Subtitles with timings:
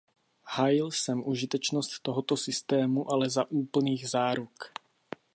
[0.43, 4.73] Hájil jsem užitečnost tohoto systému, ale za úplných záruk.